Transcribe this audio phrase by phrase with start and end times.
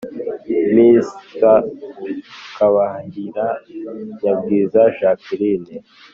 [0.73, 1.09] Mrs
[2.57, 3.45] kabaharira
[4.21, 5.73] nyabwiza jacqueline